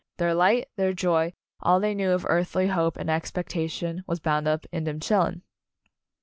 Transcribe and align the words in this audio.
Their 0.17 0.33
light, 0.33 0.67
their 0.77 0.93
joy, 0.93 1.33
all 1.59 1.79
they 1.79 1.93
knew 1.93 2.09
of 2.09 2.25
earthly 2.27 2.65
hope 2.69 2.97
and 2.97 3.07
expectation 3.07 4.03
was 4.07 4.19
bound 4.19 4.47
up 4.47 4.65
in 4.71 4.85
"dem 4.85 4.99
chil 4.99 5.19
lun." 5.19 5.41